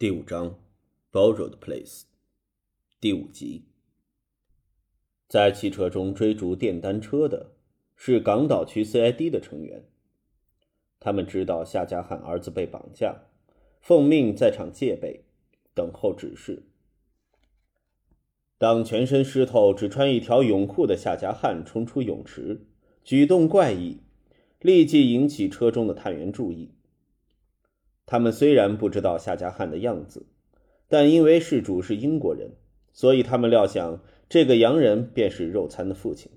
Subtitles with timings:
[0.00, 0.58] 第五章
[1.12, 2.04] ，Borrowed Place，
[3.02, 3.66] 第五集。
[5.28, 7.52] 在汽车中追逐电单车的
[7.96, 9.84] 是港岛区 CID 的成员。
[10.98, 13.26] 他们知道夏家汉儿子被绑架，
[13.82, 15.24] 奉命在场戒备，
[15.74, 16.62] 等候指示。
[18.56, 22.62] 当全身湿透、只穿一条泳裤的夏家汉冲出泳池，
[23.04, 23.98] 举动怪异，
[24.60, 26.70] 立即引起车中的探员注意。
[28.10, 30.26] 他们虽然不知道夏家汉的样子，
[30.88, 32.56] 但因为事主是英国人，
[32.92, 36.28] 所以他们料想这个洋人便是肉餐的父亲。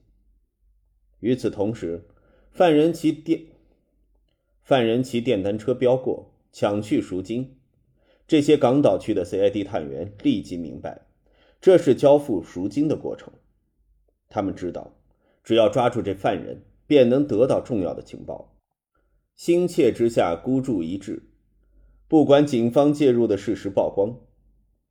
[1.20, 2.06] 与此同时，
[2.52, 3.42] 犯人骑电
[4.62, 7.58] 犯人骑电单车飙过，抢去赎金。
[8.28, 11.08] 这些港岛区的 CID 探员立即明白，
[11.60, 13.34] 这是交付赎金的过程。
[14.30, 14.96] 他们知道，
[15.44, 18.56] 只要抓住这犯人，便能得到重要的情报。
[19.36, 21.24] 心切之下，孤注一掷。
[22.14, 24.20] 不管警方介入的事实曝光，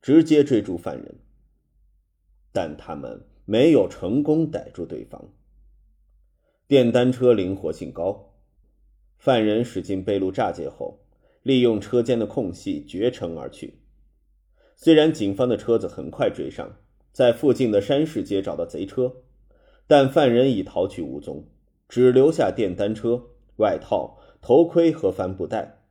[0.01, 1.15] 直接追逐犯人，
[2.51, 5.29] 但他们没有成功逮住对方。
[6.67, 8.33] 电单车灵活性高，
[9.17, 10.99] 犯人驶进贝路栅界后，
[11.43, 13.79] 利用车间的空隙绝尘而去。
[14.75, 16.75] 虽然警方的车子很快追上，
[17.13, 19.15] 在附近的山市街找到贼车，
[19.87, 21.47] 但犯人已逃去无踪，
[21.87, 25.82] 只留下电单车、外套、头盔和帆布袋。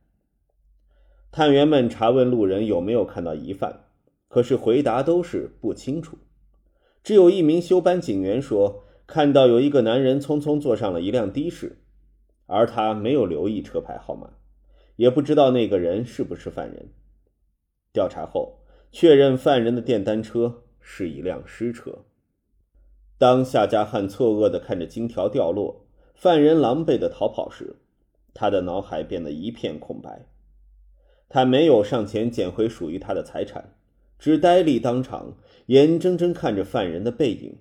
[1.35, 3.85] 探员们查问路人有没有看到疑犯，
[4.27, 6.15] 可是回答都是不清楚。
[7.03, 11.79] 只有一名休班警员说看到有一个男人匆匆坐上了一辆的士，
[12.45, 14.29] 而他没有留意车牌号码，
[14.95, 16.89] 也不知道那个人是不是犯人。
[17.91, 18.59] 调查后
[18.91, 22.05] 确认，犯人的电单车是一辆尸车。
[23.17, 27.77] 当夏家汉错愕地看着金条掉落，犯人狼狈地逃跑时，
[28.35, 30.27] 他的脑海变得一片空白。
[31.33, 33.73] 他没有上前捡回属于他的财产，
[34.19, 37.57] 只呆立当场，眼睁睁看着犯人的背影，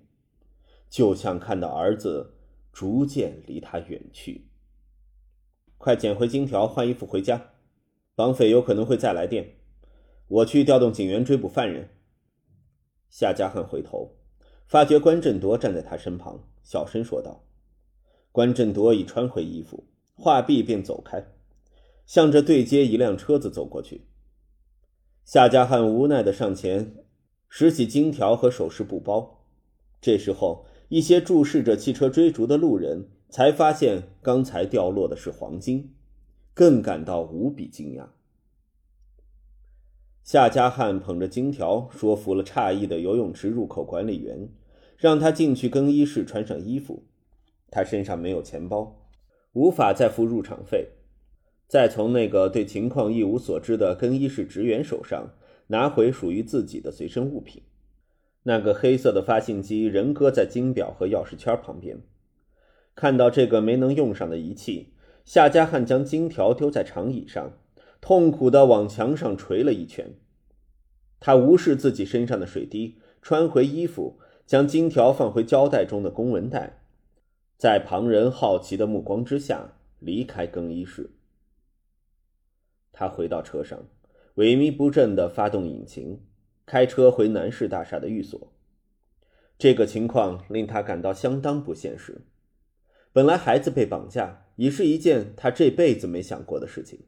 [0.91, 2.35] 就像看到儿子
[2.71, 4.49] 逐渐离他远去。
[5.79, 7.53] 快捡回金条，换衣服回家，
[8.15, 9.55] 绑匪有可能会再来电。
[10.29, 11.89] 我去调动警员追捕犯人。
[13.09, 14.19] 夏家汉回头，
[14.67, 17.47] 发觉关振铎站在他身旁，小声说道
[18.33, 21.25] ：“关振铎已穿回衣服，话毕便走开。”
[22.13, 24.03] 向着对街一辆车子走过去，
[25.25, 26.95] 夏家汉无奈地上前
[27.49, 29.47] 拾起金条和首饰布包。
[29.99, 35.95] 这时候，一些注视着汽车追逐的路人才发现刚才掉落的是黄金，
[36.53, 38.09] 更感到无比惊讶。
[40.23, 44.51] 夏家汉捧着金条，说服了诧异的游泳池入口管理员，
[44.99, 47.05] 让他进去更衣室穿上衣服。
[47.71, 49.01] 他身上没有钱包，
[49.55, 50.91] 无法再付入场费。
[51.73, 55.31] 再从那个对情况一无所知的更衣室职员手上
[55.69, 57.63] 拿回属于自己的随身物品，
[58.43, 62.03] 那个黑色的发信机仍搁在金表和钥匙圈旁边。
[62.95, 64.93] 看到这个没能用上的仪器，
[65.25, 67.55] 夏家汉将金条丢在长椅上，
[68.03, 70.13] 痛苦地往墙上捶了一拳。
[71.21, 76.83] 他无视自己身上的水滴，穿回衣服，将金条放回胶带中的公文袋，
[77.57, 81.13] 在旁人好奇的目光之下离开更衣室。
[83.03, 83.89] 他回到车上，
[84.37, 86.21] 萎靡不振地发动引擎，
[86.65, 88.53] 开车回南市大厦的寓所。
[89.59, 92.21] 这个情况令他感到相当不现实。
[93.13, 97.01] 本来孩子被绑架已是一件他这辈子没想过的事情，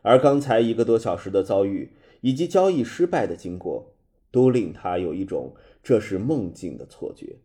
[0.00, 1.92] 而刚才一个多小时的遭遇
[2.22, 3.92] 以及交易失败的经过，
[4.30, 7.36] 都令他有一种这是梦境的错觉。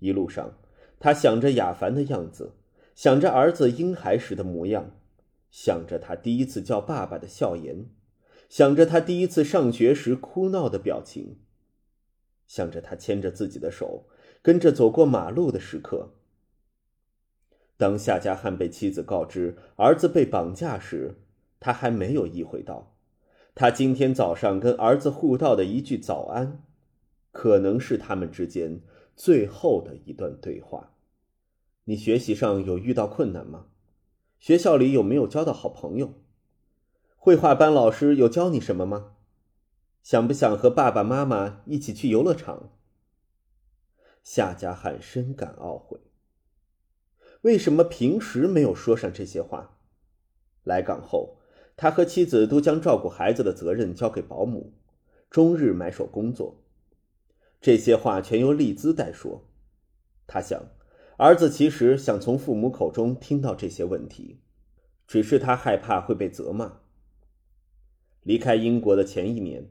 [0.00, 0.58] 一路上，
[0.98, 2.52] 他想着雅凡的样子，
[2.94, 4.90] 想着儿子婴孩时的模样。
[5.50, 7.86] 想着他第一次叫爸爸的笑颜，
[8.48, 11.38] 想着他第一次上学时哭闹的表情，
[12.46, 14.06] 想着他牵着自己的手
[14.42, 16.14] 跟着走过马路的时刻。
[17.76, 21.16] 当夏家汉被妻子告知儿子被绑架时，
[21.58, 22.96] 他还没有意会到，
[23.54, 26.62] 他今天早上跟儿子互道的一句早安，
[27.32, 28.82] 可能是他们之间
[29.16, 30.94] 最后的一段对话。
[31.84, 33.66] 你学习上有遇到困难吗？
[34.40, 36.14] 学校里有没有交到好朋友？
[37.18, 39.16] 绘画班老师有教你什么吗？
[40.02, 42.72] 想不想和爸爸妈妈一起去游乐场？
[44.22, 46.00] 夏家汉深感懊悔。
[47.42, 49.76] 为什么平时没有说上这些话？
[50.64, 51.36] 来港后，
[51.76, 54.72] 他和妻子都将照顾孩子的责任交给保姆，
[55.28, 56.62] 终日埋首工作。
[57.60, 59.44] 这些话全由丽兹代说。
[60.26, 60.64] 他想。
[61.22, 64.40] 儿子其实想从父母口中听到这些问题，
[65.06, 66.78] 只是他害怕会被责骂。
[68.22, 69.68] 离开英国的前一年，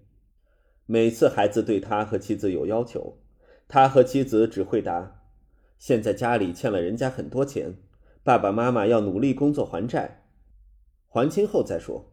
[0.86, 3.18] 每次孩子对他和妻子有要求，
[3.68, 5.24] 他和妻子只会答
[5.80, 7.78] ：“现在家里欠了人家很多钱，
[8.24, 10.26] 爸爸妈妈要努力工作还债，
[11.08, 12.12] 还清后再说。”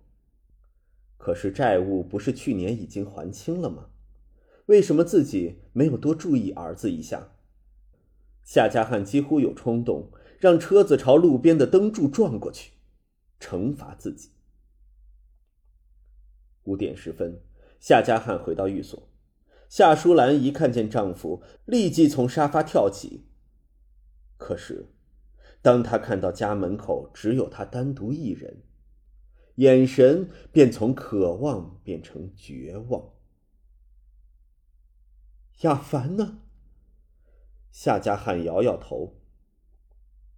[1.18, 3.88] 可是债务不是去年已经还清了吗？
[4.64, 7.32] 为什么自己没有多注意儿子一下？
[8.46, 10.08] 夏家汉几乎有冲动，
[10.38, 12.75] 让车子朝路边的灯柱撞过去，
[13.40, 14.31] 惩罚自己。
[16.62, 17.40] 五点十分，
[17.81, 19.08] 夏家汉回到寓所，
[19.69, 23.26] 夏淑兰一看见丈夫，立即从沙发跳起。
[24.37, 24.87] 可是，
[25.60, 28.62] 当她看到家门口只有她单独一人，
[29.56, 33.10] 眼神便从渴望变成绝望。
[35.62, 36.42] 亚凡呢？
[37.78, 39.19] 夏家汉摇摇头。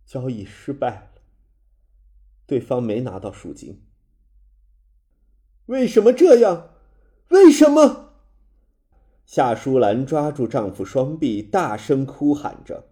[0.05, 1.23] 交易失败了，
[2.47, 3.87] 对方没拿到赎金。
[5.67, 6.71] 为什么这样？
[7.29, 8.15] 为什么？
[9.25, 12.89] 夏淑兰抓住丈夫双臂，大声哭喊着。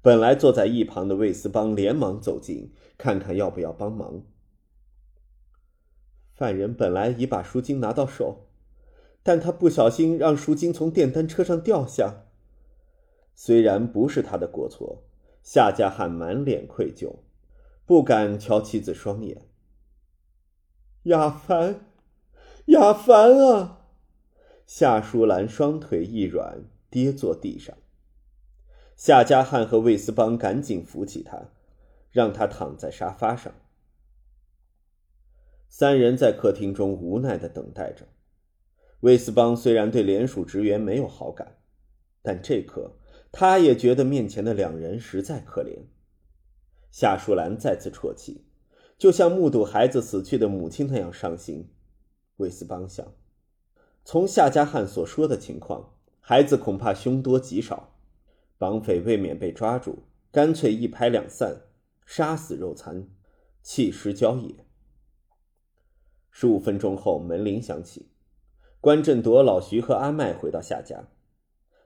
[0.00, 4.24] 本来坐在一旁的魏斯邦连忙走近，看看要不要帮忙。
[6.34, 8.48] 犯人本来已把赎金拿到手。
[9.22, 12.21] 但他不小心让赎金从电单车上掉下。
[13.34, 15.02] 虽然不是他的过错，
[15.42, 17.16] 夏家汉满脸愧疚，
[17.84, 19.48] 不敢瞧妻子双眼。
[21.04, 21.86] 亚凡，
[22.66, 23.86] 亚凡啊！
[24.66, 27.76] 夏淑兰双腿一软，跌坐地上。
[28.96, 31.50] 夏家汉和魏斯邦赶紧扶起他，
[32.10, 33.52] 让他躺在沙发上。
[35.68, 38.06] 三人在客厅中无奈的等待着。
[39.00, 41.56] 魏斯邦虽然对联署职员没有好感，
[42.22, 42.92] 但这刻
[43.32, 45.86] 他也觉得面前的两人实在可怜。
[46.90, 48.44] 夏淑兰再次啜泣，
[48.98, 51.70] 就像目睹孩子死去的母亲那样伤心。
[52.36, 53.14] 魏斯邦想，
[54.04, 57.96] 从夏家汉所说的情况，孩子恐怕凶多吉少，
[58.58, 61.62] 绑匪未免被抓住，干脆一拍两散，
[62.04, 63.08] 杀死肉残，
[63.62, 64.66] 弃尸郊野。
[66.30, 68.10] 十五分钟后，门铃响起。
[68.80, 71.08] 关振铎、老徐和阿麦回到夏家，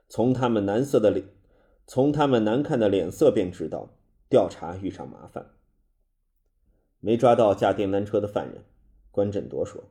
[0.09, 1.27] 从他们难色的脸，
[1.89, 3.89] 从他们难看的脸色便知道
[4.29, 5.51] 调查遇上麻烦。
[6.99, 8.65] 没抓到驾电单车的犯人，
[9.09, 9.85] 关振铎说：“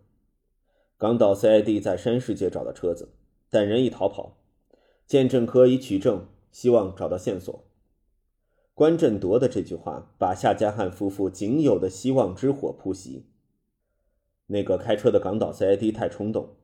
[0.99, 3.09] 港岛 CID 在山世界找到车子，
[3.49, 4.37] 但人已逃跑。
[5.07, 7.65] 鉴证科已取证，希望找到线索。”
[8.75, 13.23] 关振铎的这句话把夏家汉夫妇仅有的希望之火扑熄。
[14.49, 16.57] 那个开车的港岛 CID 太冲动。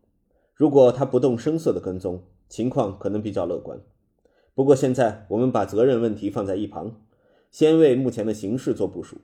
[0.52, 3.80] 如果他不动声色的跟踪，情况可能比较乐观。
[4.54, 7.00] 不过现在我们把责任问题放在一旁，
[7.50, 9.18] 先为目前的形势做部署。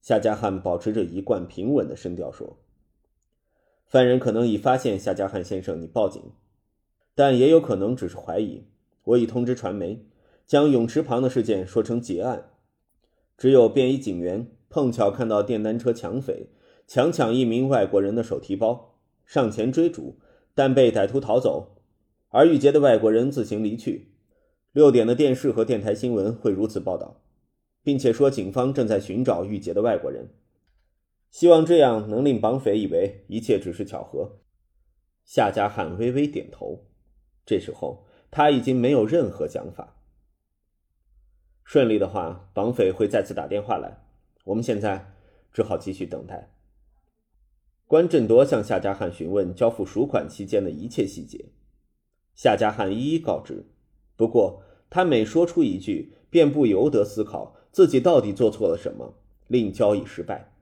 [0.00, 2.58] 夏加汉保持着一贯平稳的声调说
[3.86, 6.22] ：“犯人可能已发现夏加汉先生，你报警，
[7.14, 8.64] 但也有可能只是怀疑。
[9.04, 10.06] 我已通知传媒，
[10.46, 12.50] 将泳池旁的事件说成结案。
[13.36, 16.48] 只有便衣警员碰巧看到电单车抢匪
[16.86, 20.16] 强抢一名外国人的手提包，上前追逐。”
[20.54, 21.76] 但被歹徒逃走，
[22.28, 24.11] 而遇劫的外国人自行离去。
[24.72, 27.20] 六点的电视和电台新闻会如此报道，
[27.82, 30.30] 并且说警方正在寻找遇劫的外国人，
[31.30, 34.38] 希望这样能令绑匪以为一切只是巧合。
[35.26, 36.86] 夏家汉微微点头，
[37.44, 39.98] 这时候他已经没有任何想法。
[41.64, 43.98] 顺利的话，绑匪会再次打电话来，
[44.44, 45.12] 我们现在
[45.52, 46.50] 只好继续等待。
[47.86, 51.50] 关振铎向夏家汉询问交付赎款期间的一切细节，
[52.34, 53.66] 夏家汉一一告知。
[54.14, 54.62] 不过，
[54.94, 59.14] 他每说出一句，便不由得思考自己到底做错了什么，
[59.48, 60.52] 令交易失败。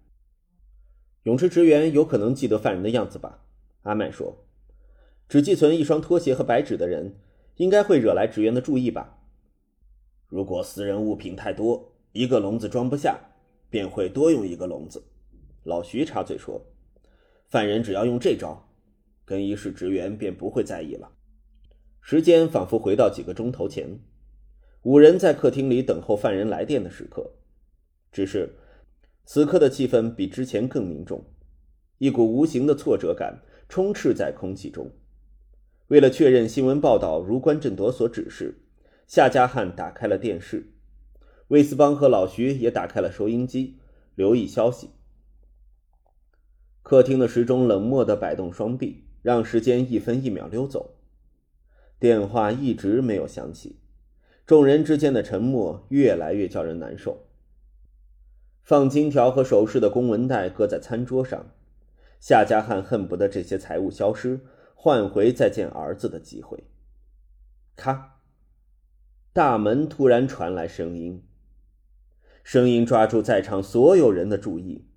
[1.25, 3.43] 泳池职员有可能记得犯人的样子吧？
[3.83, 4.45] 阿麦说
[5.29, 7.17] ：“只寄存一双拖鞋和白纸的人，
[7.57, 9.19] 应该会惹来职员的注意吧？
[10.29, 13.19] 如果私人物品太多，一个笼子装不下，
[13.69, 15.03] 便会多用一个笼子。”
[15.65, 16.65] 老徐插嘴说。
[17.49, 18.69] 犯人只要用这招，
[19.25, 21.11] 更衣室职员便不会在意了。
[22.01, 23.99] 时间仿佛回到几个钟头前，
[24.83, 27.33] 五人在客厅里等候犯人来电的时刻。
[28.11, 28.57] 只是，
[29.25, 31.23] 此刻的气氛比之前更凝重，
[31.99, 34.91] 一股无形的挫折感充斥在空气中。
[35.89, 38.63] 为了确认新闻报道如关振铎所指示，
[39.07, 40.73] 夏家汉打开了电视，
[41.49, 43.79] 魏斯邦和老徐也打开了收音机，
[44.15, 44.91] 留意消息。
[46.83, 50.97] 客厅的时钟冷漠地摆动双臂，让时间一分一秒溜走。
[51.99, 53.77] 电话一直没有响起，
[54.51, 57.29] 众人之间的沉默越来越叫人难受。
[58.65, 61.53] 放金条和首饰的公文袋搁在餐桌上，
[62.19, 64.41] 夏家汉恨不得这些财物消失，
[64.75, 66.65] 换回再见儿子的机会。
[67.77, 68.17] 咔！
[69.33, 71.23] 大门突然传来声音，
[72.43, 74.89] 声音抓住在场所有人的注意。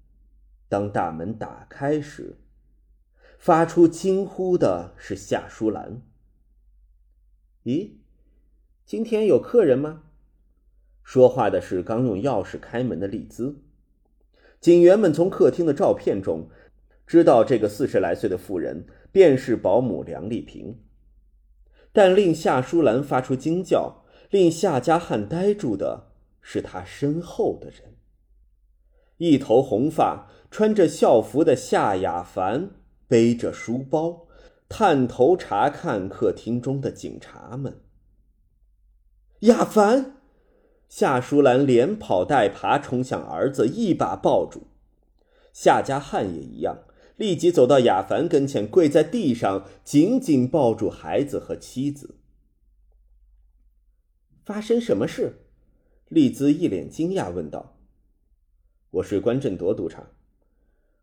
[0.68, 2.40] 当大门打开时，
[3.38, 6.02] 发出惊呼的是夏淑兰。
[7.66, 7.92] 咦，
[8.86, 10.04] 今天有客人吗？
[11.04, 13.62] 说话的是刚用钥匙开门的丽兹。
[14.60, 16.50] 警员们从客厅的照片中
[17.08, 20.80] 知道，这个四十来岁的妇人便是保姆梁丽萍。
[21.94, 26.12] 但令夏淑兰发出惊叫，令夏家汉呆住的
[26.42, 27.96] 是她身后的人。
[29.18, 32.72] 一头红发、穿着校服的夏雅凡
[33.08, 34.28] 背着书包，
[34.68, 37.80] 探头查看客厅中的警察们。
[39.44, 40.18] 亚凡。
[40.88, 44.68] 夏淑兰连跑带爬冲向儿子，一把抱住。
[45.52, 46.84] 夏家汉也一样，
[47.18, 52.16] 立即走到亚凡跟前，跪在地上，紧紧抱住孩子和妻子。
[54.46, 55.40] 发生什么事？
[56.10, 57.78] 丽兹一脸惊讶问道。
[58.92, 60.12] “我是关振铎督察。”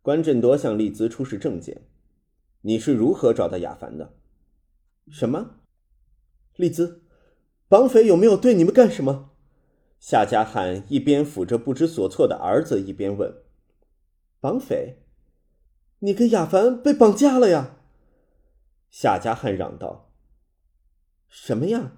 [0.02, 1.82] 关振铎向丽兹出示证件。
[2.62, 4.14] “你是如何找到亚凡的
[5.11, 5.56] ？”“什么？”
[6.56, 7.00] 丽兹
[7.70, 9.30] ，“绑匪有没有对你们干什么？”
[10.00, 13.32] 夏家汉一边抚着不知所措的儿子，一边问
[14.40, 14.96] ：“绑匪，
[16.00, 17.76] 你跟亚凡被绑架了呀？”
[18.90, 20.10] 夏家汉嚷道
[21.28, 21.92] ：“什么呀？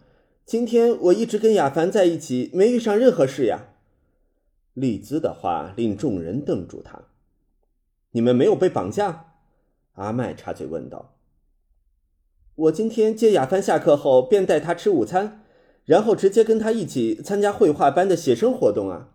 [0.44, 3.68] 今天我一直跟亚凡在一起，没遇上任何事呀。”
[4.74, 7.04] 丽兹的话令众人瞪住他。
[8.12, 9.36] “你们没有被绑架？”
[9.94, 11.16] 阿麦插嘴问道。
[12.56, 15.38] “我今天接亚凡下课后，便带他吃午餐。”
[15.84, 19.10] 然后直接跟他一起参加绘画班的写生活动啊！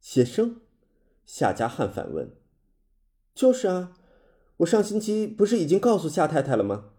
[0.00, 0.60] 写生？
[1.24, 2.32] 夏家汉反问
[3.34, 3.92] ：“就是啊，
[4.58, 6.90] 我上星期不是已经告诉夏太太了吗？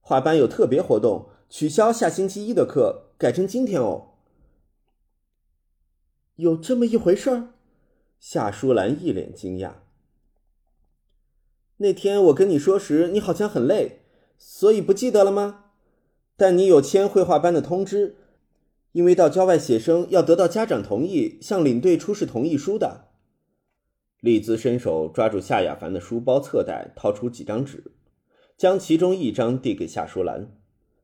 [0.00, 4.08] 画班有特别活动，取消下星期一的课，改成今天哦。”
[6.36, 7.50] 有这么一回事？
[8.18, 9.74] 夏淑兰一脸惊讶。
[11.76, 14.02] 那天我跟你说时，你好像很累，
[14.36, 15.61] 所以不记得了吗？
[16.42, 18.16] 但你有签绘画班的通知，
[18.90, 23.10] 因为到郊外写生要得到家长同意，向领队出示同意书的。
[24.18, 27.92] 丽兹伸手抓住夏亚凡的书包侧袋，掏出几张纸，
[28.56, 30.50] 将其中一张递给夏淑兰。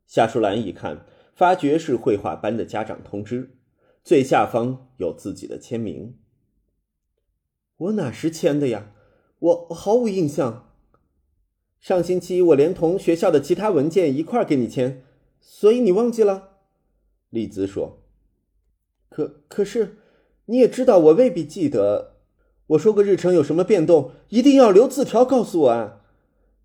[0.09, 3.59] 夏淑兰一看，发觉是绘画班的家长通知，
[4.03, 6.17] 最下方有自己的签名。
[7.77, 8.91] 我哪时签的呀？
[9.39, 10.73] 我毫无印象。
[11.79, 15.05] 上星期我连同学校的其他文件一块给你签。
[15.51, 16.51] 所以你忘记了，
[17.31, 18.03] 丽兹说。
[19.09, 19.97] 可可是，
[20.45, 22.17] 你也知道我未必记得。
[22.69, 26.03] 我说过日程有什么变动，一定要留字条告诉我啊。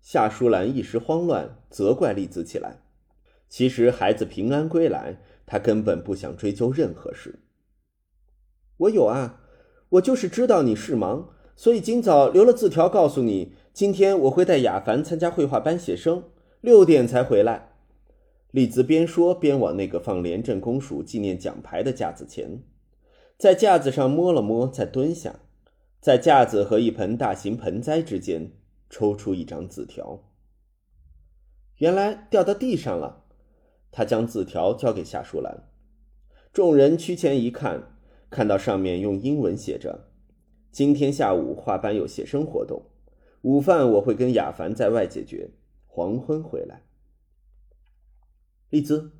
[0.02, 2.82] 夏淑兰一时慌乱，责怪丽兹起来。
[3.48, 7.40] 其实孩子平安归来，她根本不想追究任何事。
[8.76, 9.40] 我有啊，
[9.88, 16.24] 我就是知道你是忙，所以今早留了字条告诉你，今天我会带雅凡参加绘画班写生，
[16.60, 17.73] 六点才回来。
[18.54, 22.62] 丽兹边说边往那个放廉政公署纪念奖牌的架子前，
[23.36, 25.40] 在架子上摸了摸，再蹲下，
[26.00, 28.52] 在架子和一盆大型盆栽之间
[28.88, 30.30] 抽出一张字条。
[31.78, 33.24] 原来掉到地上了。
[33.90, 35.64] 他将字条交给夏淑兰，
[36.52, 37.96] 众人趋前一看，
[38.30, 40.12] 看到上面用英文写着
[40.70, 42.84] ：“今天下午画班有写生活动，
[43.42, 45.50] 午饭我会跟雅凡在外解决，
[45.88, 46.82] 黄昏回来。”
[48.74, 49.12] 丽兹，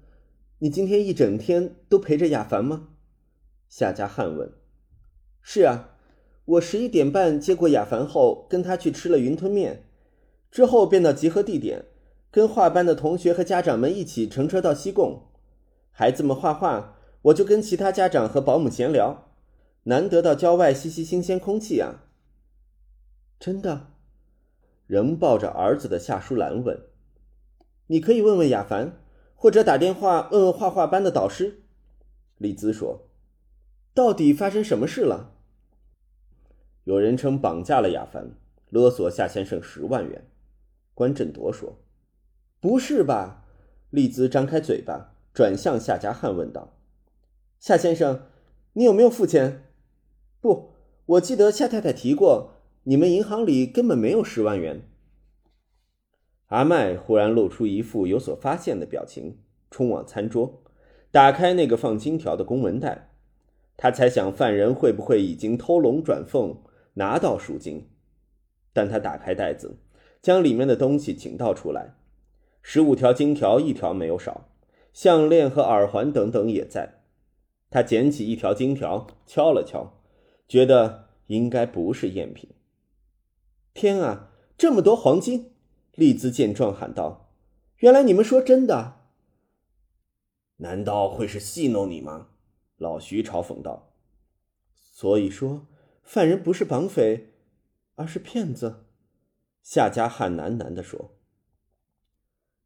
[0.58, 2.88] 你今天一整天都陪着亚凡吗？
[3.68, 4.52] 夏家汉问。
[5.42, 5.90] 是啊，
[6.44, 9.84] 我十一点半接过亚凡后，跟他去吃了云吞面，
[10.50, 11.84] 之后便到集合地点，
[12.32, 15.28] 跟画班的同学和家长们一起乘车到西贡。
[15.92, 19.30] 孩子们画画，我就跟其他家长和保姆闲聊。
[19.84, 22.06] 难得到郊外吸吸新鲜空气啊！
[23.38, 23.92] 真的？
[24.88, 26.86] 仍抱着儿子的夏淑兰问。
[27.86, 29.03] 你可以问问亚凡。
[29.44, 31.60] 或者打电话问问画画班的导师，
[32.38, 33.10] 丽兹说
[33.92, 35.34] ：“到底发生什么事了？”
[36.84, 38.38] 有人称绑架了亚凡，
[38.70, 40.24] 勒索夏先生十万元。
[40.94, 41.76] 关振铎说
[42.58, 43.44] ：“不是吧？”
[43.92, 46.78] 丽兹张开嘴巴，转向夏家汉问道
[47.60, 48.22] ：“夏先生，
[48.72, 49.64] 你有没有付钱
[50.40, 50.70] ？”“不，
[51.04, 52.52] 我记得夏太太提过，
[52.84, 54.88] 你们银行里根本没有十万元。”
[56.54, 59.38] 阿麦忽然露出一副有所发现的表情，
[59.72, 60.62] 冲往餐桌，
[61.10, 63.10] 打开那个放金条的公文袋。
[63.76, 67.90] 他猜想犯人会不会已经偷龙转凤，拿到赎金。
[68.72, 69.78] 但他打开袋子，
[70.22, 71.96] 将里面的东西请倒出来，
[72.62, 74.48] 十五条金条一条没有少，
[74.92, 77.00] 项链和耳环等等也在。
[77.68, 80.00] 他捡起一条金条，敲了敲，
[80.46, 82.50] 觉得应该不是赝品。
[83.72, 85.50] 天啊，这么多黄金！
[85.94, 87.30] 丽兹见状喊道
[87.78, 89.00] ：“原来你们说真的？
[90.56, 92.28] 难道会是戏弄你吗？”
[92.78, 93.92] 老徐嘲讽道。
[94.74, 95.66] “所以说，
[96.02, 97.30] 犯人不是绑匪。”
[97.96, 98.86] 而是骗子，
[99.62, 101.12] 夏家汉喃喃地说。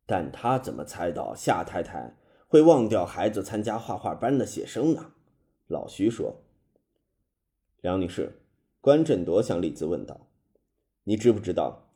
[0.06, 2.16] 但他怎么猜到夏太太
[2.46, 5.12] 会忘掉孩子参加画画班的写生呢？
[5.66, 6.44] 老徐说。
[7.82, 8.40] 梁女士，
[8.80, 10.28] 关振铎向丽兹问道
[11.04, 11.87] ：“你知不知道，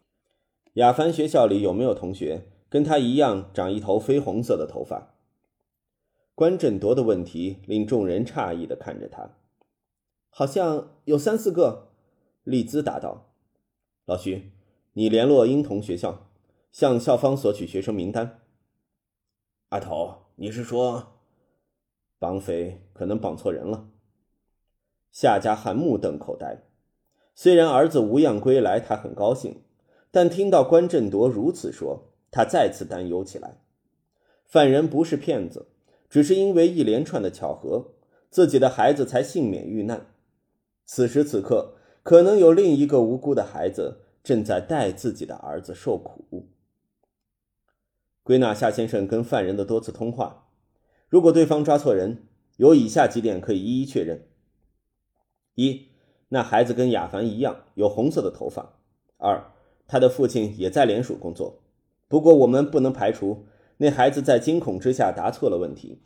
[0.74, 5.14] 雅凡学校里有没有同学跟他一样长一头绯红色的头发？”
[6.34, 9.36] 关振铎的问题令众人诧异的看着他。
[10.30, 11.90] 好像有三四个。
[12.44, 13.34] 丽兹答道
[14.04, 14.50] ：“老徐，
[14.94, 16.28] 你联络婴童学校，
[16.72, 18.40] 向校方索取学生名单。”
[19.70, 21.20] 阿头，你是说，
[22.18, 23.88] 绑匪可能绑错人了？
[25.12, 26.64] 夏家汉目瞪口呆。
[27.34, 29.62] 虽然儿子无恙归来，他很高兴，
[30.12, 33.56] 但听到关振铎如此说，他再次担忧起来。
[34.46, 35.66] 犯人不是骗子，
[36.08, 37.94] 只是因为一连串的巧合，
[38.30, 40.06] 自己的孩子才幸免遇难。
[40.86, 41.78] 此时此刻。
[42.04, 46.48] 可能有另一个无辜的孩子正在带自己的儿子受苦。
[48.24, 50.48] 归纳夏先生跟犯人的多次通话，
[51.08, 52.26] 如果对方抓错人，
[52.56, 54.26] 有以下几点可以一一确认：
[55.54, 55.90] 一，
[56.30, 58.80] 那孩子跟亚凡一样有红色的头发；
[59.18, 59.52] 二，
[59.86, 61.62] 他的父亲也在联署工作。
[62.08, 63.46] 不过我们不能排除
[63.78, 66.02] 那孩子在惊恐之下答错了问题，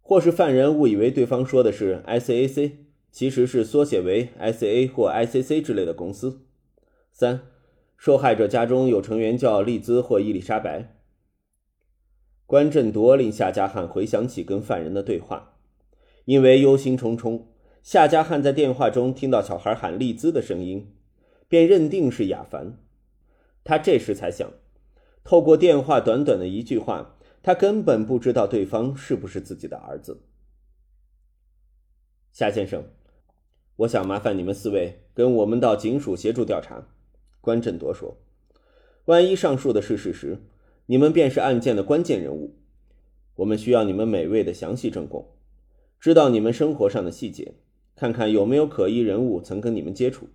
[0.00, 2.72] 或是犯人误以为对方说的是 ICAC。
[3.14, 6.40] 其实是缩写为 ICA 或 ICC 之类的公司。
[7.12, 7.42] 三，
[7.96, 10.96] 受害者家中有成员叫丽兹或伊丽莎白。
[12.44, 15.54] 关振铎令夏家汉回想起跟犯人的对话，
[16.24, 17.42] 因为忧心忡忡，
[17.84, 20.92] 夏家汉在电话中听到小孩喊丽兹的声音，
[21.46, 22.80] 便认定是亚凡。
[23.64, 24.52] 他这时才想，
[25.24, 30.22] 透过电话短短的一句话，他根本不知道对方是不是自己的儿子。
[32.30, 32.84] 夏先生。
[33.78, 36.86] 我想麻烦你们四位跟我们到警署协助调查。”
[37.42, 38.18] 关振铎说
[39.06, 40.38] ，“万一上述的是事实，
[40.86, 42.56] 你们便是案件的关键人物。
[43.34, 45.34] 我们需要你们每位的详细证供，
[45.98, 47.54] 知道你们生活上的细节，
[47.96, 50.28] 看看有没有可疑人物曾跟你们接触。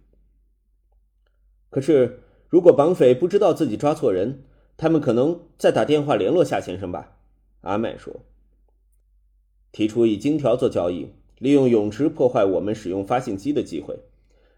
[1.69, 4.43] 可是，如果绑匪不知道自己抓错人，
[4.75, 7.15] 他们可能再打电话联络夏先生吧？”
[7.61, 8.21] 阿麦说
[9.71, 13.97] ，“提出以金条做交易。”利用泳池破坏我们使用发信机的机会，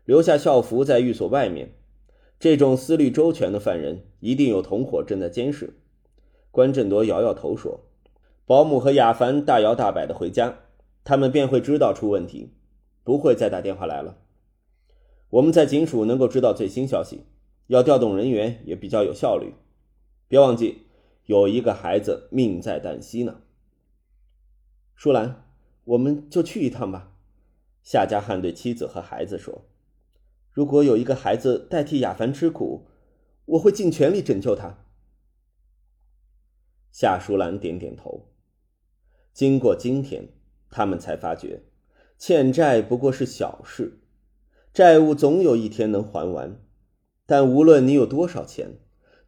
[0.03, 1.75] 留下校服在寓所外面。
[2.39, 5.75] 这种思虑周全的犯人一定有同伙正在监视。
[6.49, 7.81] 关振铎摇摇头说
[8.47, 10.57] ：“保姆和亚凡大摇大摆的回家，
[11.03, 12.49] 他们便会知道出问题，
[13.03, 14.17] 不会再打电话来了。
[15.29, 17.25] 我们在警署能够知道最新消息，
[17.73, 19.53] 要调动人员也比较有效率。
[20.27, 20.87] 别忘记，
[21.25, 23.41] 有一个孩子命在旦夕呢。”
[24.95, 25.47] 舒兰。
[25.83, 27.11] 我们就去一趟吧，
[27.81, 29.65] 夏家汉对妻子和孩子说
[30.53, 32.85] ：“如果有一个孩子代替亚凡吃苦，
[33.45, 34.85] 我会尽全力拯救他。”
[36.93, 38.29] 夏淑兰点点头。
[39.33, 40.29] 经过今天，
[40.69, 41.63] 他们才发觉，
[42.15, 44.01] 欠债不过是小事，
[44.71, 46.61] 债务总有一天能还完。
[47.31, 48.77] 但无论你有多少钱，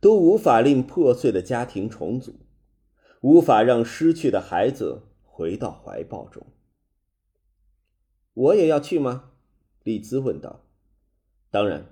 [0.02, 2.36] 都无法令破碎的家庭重组，
[3.22, 5.04] 无法让失去的孩子。
[5.24, 6.46] 回到怀抱中。
[8.34, 9.32] 我也要去吗？
[9.84, 10.66] 丽兹问道。
[11.50, 11.86] 当然，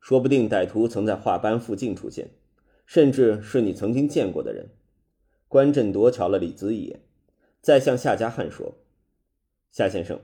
[0.00, 2.28] 说不定歹徒曾在画班附近出现，
[2.84, 4.68] 甚至是你曾经见过的人。
[5.48, 7.00] 关振铎瞧了李兹一眼，
[7.62, 8.74] 再向夏家汉说
[9.72, 10.20] ：“夏先生，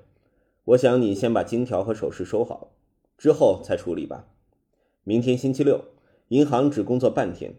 [0.64, 2.74] 我想你先把金条和首饰收好，
[3.16, 4.26] 之后再处理吧。
[5.10, 5.86] 明天星期六，
[6.28, 7.56] 银行只工作半天。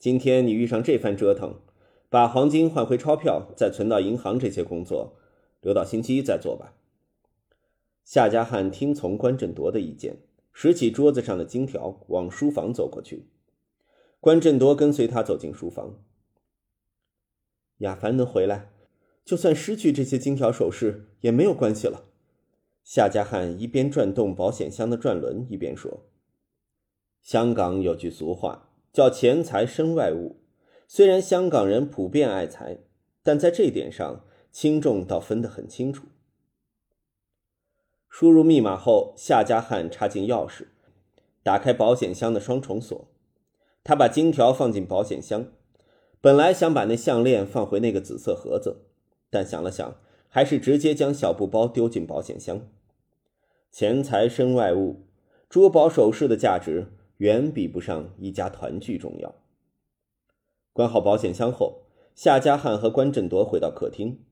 [0.00, 1.60] 今天你遇上这番折腾。”
[2.10, 5.14] 把黄金换回钞票，再存到银行，这些工作
[5.60, 6.74] 留到星期一再做吧。
[8.02, 10.16] 夏家汉听从关振铎的意见，
[10.52, 13.28] 拾起桌子上的金条，往书房走过去。
[14.18, 16.02] 关振铎跟随他走进书房。
[17.76, 18.72] 亚凡能回来，
[19.24, 22.06] 就算失去这些金条首饰也没有关系了。
[22.82, 26.02] 夏家汉一边转动保险箱的转轮，一边说
[27.28, 30.36] ：“香港有句俗话，叫钱财身外物。”
[30.88, 32.78] 虽然香港人普遍爱财，
[33.22, 36.06] 但在这点上轻重倒分得很清楚。
[38.08, 40.68] 输入密码后，夏家汉插进钥匙，
[41.42, 43.08] 打开保险箱的双重锁。
[43.84, 45.48] 他把金条放进保险箱，
[46.22, 48.86] 本来想把那项链放回那个紫色盒子，
[49.28, 49.98] 但想了想，
[50.30, 52.66] 还是直接将小布包丢进保险箱。
[53.70, 55.02] 钱财身外物，
[55.50, 56.86] 珠宝首饰的价值
[57.18, 59.34] 远比不上一家团聚重要。
[60.72, 61.82] 关好保险箱后，
[62.14, 64.24] 夏家汉和关振铎回到客厅。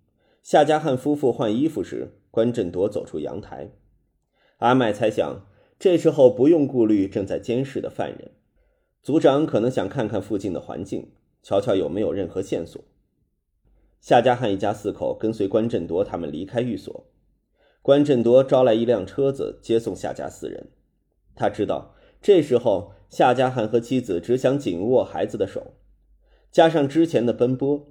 [0.42, 3.72] 夏家汉夫妇换衣服时，关振铎走出阳台。
[4.58, 5.46] 阿麦猜想，
[5.78, 8.30] 这时候不用顾虑正在监视的犯人。
[9.02, 11.10] 组长可能想看看附近的环境，
[11.42, 12.80] 瞧瞧有没有任何线索。
[14.00, 17.06] 夏家汉一家四口跟随关振铎他们离开寓所。
[17.82, 20.68] 关振铎招来一辆车子接送夏家四人。
[21.34, 21.95] 他知道
[22.26, 25.74] 这时候夏家汉和妻子只想紧握孩子的手，
[26.50, 27.86] 加上之前的奔波，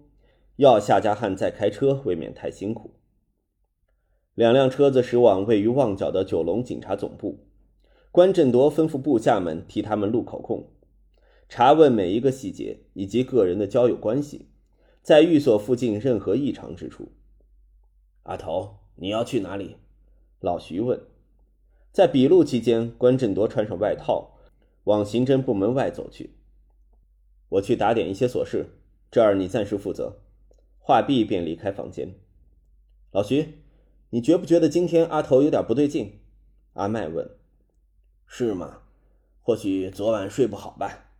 [0.57, 2.95] 要夏家汉再开车未免太辛苦。
[4.33, 7.45] 两辆车子驶往位于旺角的九龙警察总部。
[8.11, 10.67] 关振铎吩咐部下们替他们录口供。
[11.47, 14.49] 查问每一个细节以及个人的交友关系，
[15.01, 17.07] 在寓所附近任何异常之处。
[18.23, 19.77] 阿头，你要去哪里？
[20.41, 20.99] 老徐问。
[21.95, 24.33] 在笔录期间，关振铎穿上外套，
[24.83, 26.31] 往刑侦部门外走去。
[27.47, 28.65] 我去打点一些琐事，
[29.09, 30.17] 这儿你暂时负责。
[30.77, 32.15] 话毕，便离开房间。
[33.11, 33.59] 老徐，
[34.09, 36.19] 你觉不觉得今天阿头有点不对劲？
[36.73, 37.29] 阿麦问。
[38.27, 38.81] 是吗？
[39.41, 41.13] 或许昨晚睡不好吧。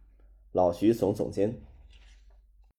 [0.51, 1.61] 老徐耸耸肩。